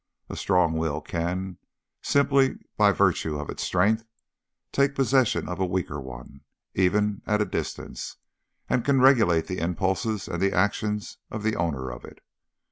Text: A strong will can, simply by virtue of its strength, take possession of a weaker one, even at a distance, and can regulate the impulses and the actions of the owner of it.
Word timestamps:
A 0.31 0.35
strong 0.35 0.73
will 0.79 0.99
can, 0.99 1.59
simply 2.01 2.57
by 2.75 2.91
virtue 2.91 3.37
of 3.37 3.51
its 3.51 3.61
strength, 3.61 4.03
take 4.71 4.95
possession 4.95 5.47
of 5.47 5.59
a 5.59 5.65
weaker 5.67 6.01
one, 6.01 6.41
even 6.73 7.21
at 7.27 7.39
a 7.39 7.45
distance, 7.45 8.15
and 8.67 8.83
can 8.83 8.99
regulate 8.99 9.45
the 9.45 9.59
impulses 9.59 10.27
and 10.27 10.41
the 10.41 10.53
actions 10.53 11.17
of 11.29 11.43
the 11.43 11.55
owner 11.55 11.91
of 11.91 12.03
it. 12.03 12.17